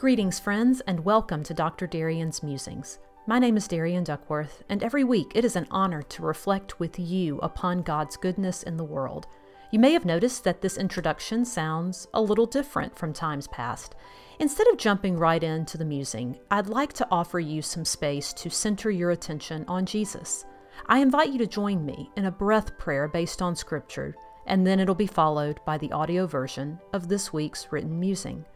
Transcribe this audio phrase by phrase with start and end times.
[0.00, 1.86] Greetings, friends, and welcome to Dr.
[1.86, 2.98] Darian's Musings.
[3.26, 6.98] My name is Darian Duckworth, and every week it is an honor to reflect with
[6.98, 9.26] you upon God's goodness in the world.
[9.70, 13.94] You may have noticed that this introduction sounds a little different from times past.
[14.38, 18.48] Instead of jumping right into the musing, I'd like to offer you some space to
[18.48, 20.46] center your attention on Jesus.
[20.86, 24.80] I invite you to join me in a breath prayer based on Scripture, and then
[24.80, 28.46] it'll be followed by the audio version of this week's written musing.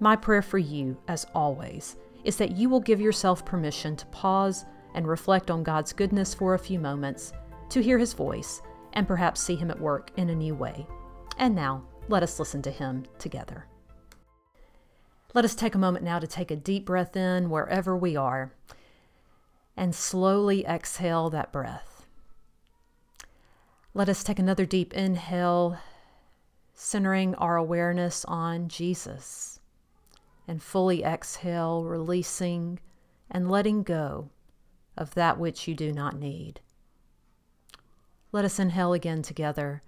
[0.00, 4.64] My prayer for you, as always, is that you will give yourself permission to pause
[4.94, 7.32] and reflect on God's goodness for a few moments,
[7.70, 10.86] to hear His voice, and perhaps see Him at work in a new way.
[11.36, 13.66] And now, let us listen to Him together.
[15.34, 18.52] Let us take a moment now to take a deep breath in wherever we are
[19.76, 22.06] and slowly exhale that breath.
[23.94, 25.78] Let us take another deep inhale,
[26.72, 29.57] centering our awareness on Jesus
[30.48, 32.80] and fully exhale, releasing
[33.30, 34.30] and letting go
[34.96, 36.60] of that which you do not need.
[38.32, 39.82] Let us inhale again together,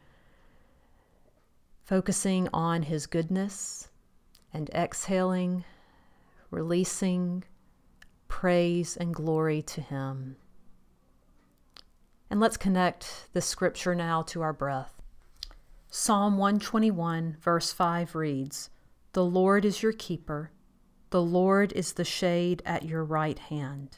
[1.82, 3.88] focusing on His goodness
[4.52, 5.64] and exhaling,
[6.50, 7.44] releasing
[8.28, 10.36] praise and glory to Him.
[12.28, 15.02] And let's connect this scripture now to our breath.
[15.88, 18.70] Psalm 121, verse 5 reads,
[19.12, 20.52] the Lord is your keeper.
[21.10, 23.96] The Lord is the shade at your right hand.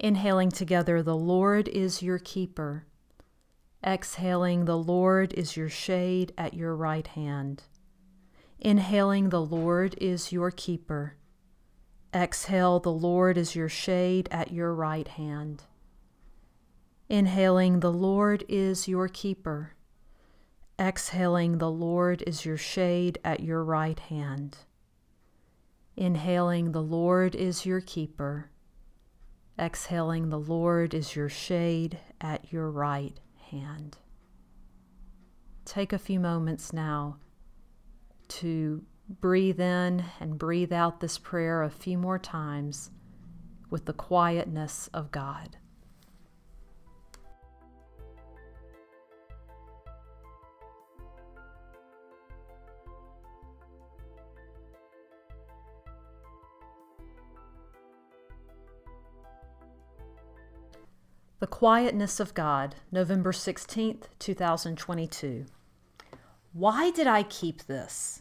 [0.00, 2.86] Inhaling together, the Lord is your keeper.
[3.86, 7.62] Exhaling, the Lord is your shade at your right hand.
[8.58, 11.16] Inhaling, the Lord is your keeper.
[12.12, 15.62] Exhale, the Lord is your shade at your right hand.
[17.08, 19.74] Inhaling, the Lord is your keeper.
[20.80, 24.56] Exhaling, the Lord is your shade at your right hand.
[25.94, 28.50] Inhaling, the Lord is your keeper.
[29.58, 33.20] Exhaling, the Lord is your shade at your right
[33.50, 33.98] hand.
[35.66, 37.18] Take a few moments now
[38.28, 38.82] to
[39.20, 42.90] breathe in and breathe out this prayer a few more times
[43.68, 45.58] with the quietness of God.
[61.40, 65.46] The Quietness of God, November 16th, 2022.
[66.52, 68.20] Why did I keep this?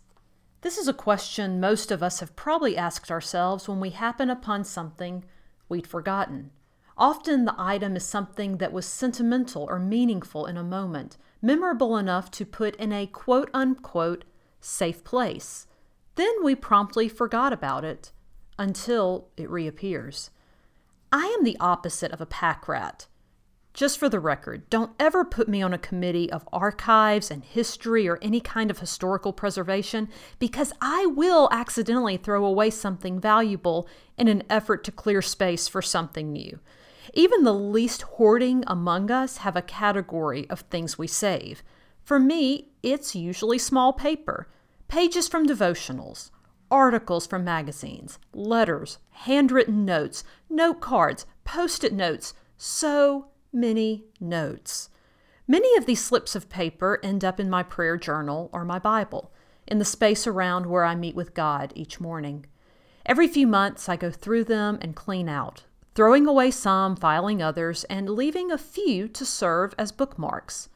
[0.61, 4.63] This is a question most of us have probably asked ourselves when we happen upon
[4.63, 5.25] something
[5.67, 6.51] we'd forgotten.
[6.97, 12.31] Often the item is something that was sentimental or meaningful in a moment, memorable enough
[12.31, 14.23] to put in a quote unquote
[14.61, 15.67] safe place.
[16.15, 18.13] Then we promptly forgot about it
[18.57, 20.29] until it reappears.
[21.11, 23.07] I am the opposite of a pack rat.
[23.73, 28.07] Just for the record, don't ever put me on a committee of archives and history
[28.07, 33.87] or any kind of historical preservation because I will accidentally throw away something valuable
[34.17, 36.59] in an effort to clear space for something new.
[37.13, 41.63] Even the least hoarding among us have a category of things we save.
[42.03, 44.47] For me, it's usually small paper,
[44.87, 46.31] pages from devotionals,
[46.71, 54.89] articles from magazines, letters, handwritten notes, note cards, post it notes, so many notes.
[55.47, 59.31] Many of these slips of paper end up in my prayer journal or my Bible,
[59.67, 62.45] in the space around where I meet with God each morning.
[63.05, 65.63] Every few months, I go through them and clean out,
[65.95, 70.69] throwing away some, filing others, and leaving a few to serve as bookmarks.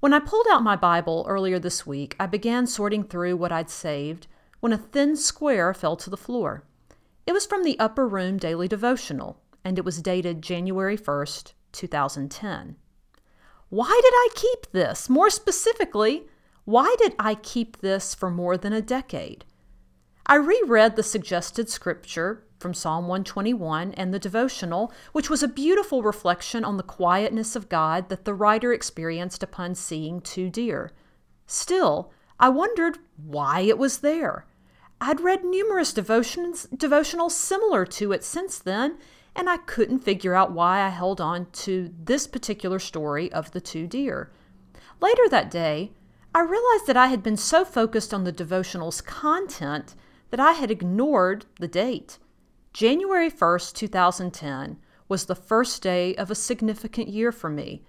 [0.00, 3.70] When I pulled out my Bible earlier this week, I began sorting through what I'd
[3.70, 4.26] saved
[4.60, 6.64] when a thin square fell to the floor.
[7.26, 12.76] It was from the Upper Room Daily Devotional, and it was dated January 1st, 2010.
[13.68, 15.08] Why did I keep this?
[15.08, 16.26] More specifically,
[16.64, 19.44] why did I keep this for more than a decade?
[20.26, 26.02] I reread the suggested scripture from Psalm 121 and the devotional, which was a beautiful
[26.02, 30.90] reflection on the quietness of God that the writer experienced upon seeing two deer.
[31.46, 34.46] Still, I wondered why it was there.
[35.00, 38.98] I'd read numerous devotions, devotionals similar to it since then,
[39.34, 43.60] and I couldn't figure out why I held on to this particular story of the
[43.60, 44.30] two deer.
[45.00, 45.92] Later that day,
[46.34, 49.94] I realized that I had been so focused on the devotional's content
[50.30, 52.18] that I had ignored the date.
[52.72, 54.78] January 1st, 2010
[55.08, 57.82] was the first day of a significant year for me.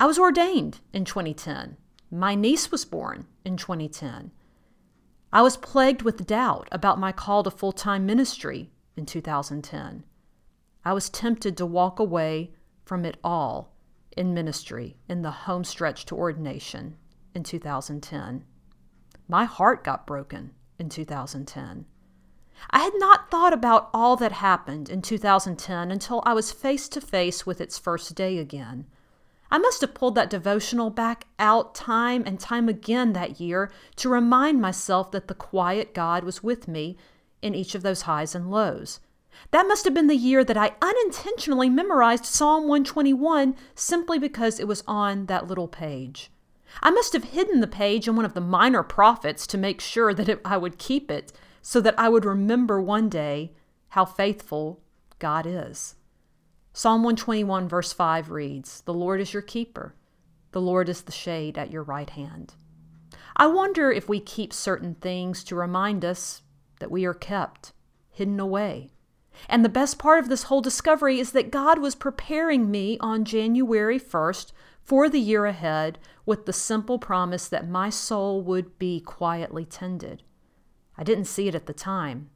[0.00, 1.76] I was ordained in 2010.
[2.14, 4.32] My niece was born in 2010.
[5.32, 10.04] I was plagued with doubt about my call to full time ministry in 2010.
[10.84, 12.52] I was tempted to walk away
[12.84, 13.72] from it all
[14.14, 16.98] in ministry in the home stretch to ordination
[17.34, 18.44] in 2010.
[19.26, 21.86] My heart got broken in 2010.
[22.68, 27.00] I had not thought about all that happened in 2010 until I was face to
[27.00, 28.84] face with its first day again.
[29.52, 34.08] I must have pulled that devotional back out time and time again that year to
[34.08, 36.96] remind myself that the quiet God was with me
[37.42, 38.98] in each of those highs and lows.
[39.50, 44.66] That must have been the year that I unintentionally memorized Psalm 121 simply because it
[44.66, 46.30] was on that little page.
[46.82, 50.14] I must have hidden the page in one of the minor prophets to make sure
[50.14, 53.52] that I would keep it so that I would remember one day
[53.88, 54.80] how faithful
[55.18, 55.94] God is.
[56.74, 59.94] Psalm 121, verse 5 reads The Lord is your keeper,
[60.52, 62.54] the Lord is the shade at your right hand.
[63.36, 66.40] I wonder if we keep certain things to remind us
[66.80, 67.72] that we are kept,
[68.10, 68.90] hidden away.
[69.50, 73.26] And the best part of this whole discovery is that God was preparing me on
[73.26, 74.52] January 1st
[74.82, 80.22] for the year ahead with the simple promise that my soul would be quietly tended.
[80.96, 82.30] I didn't see it at the time,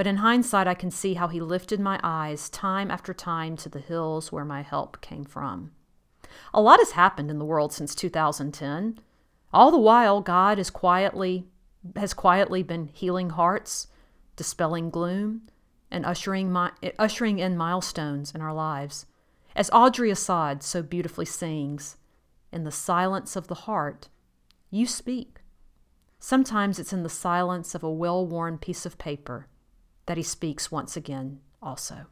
[0.00, 3.68] but in hindsight, I can see how He lifted my eyes time after time to
[3.68, 5.72] the hills where my help came from.
[6.54, 8.98] A lot has happened in the world since 2010.
[9.52, 11.44] All the while, God is quietly
[11.96, 13.88] has quietly been healing hearts,
[14.36, 15.42] dispelling gloom,
[15.90, 19.04] and ushering, my, ushering in milestones in our lives.
[19.54, 21.98] As Audrey Assad so beautifully sings,
[22.50, 24.08] in the silence of the heart,
[24.70, 25.40] you speak.
[26.18, 29.46] Sometimes it's in the silence of a well worn piece of paper
[30.10, 32.04] that he speaks once again, also.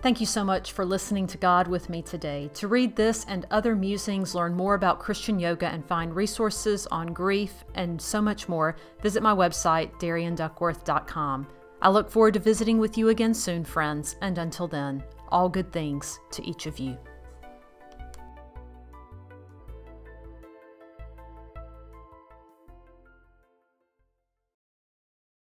[0.00, 2.50] Thank you so much for listening to God with me today.
[2.54, 7.08] To read this and other musings, learn more about Christian yoga, and find resources on
[7.08, 11.48] grief and so much more, visit my website, darianduckworth.com.
[11.82, 15.70] I look forward to visiting with you again soon, friends, and until then, all good
[15.70, 16.96] things to each of you.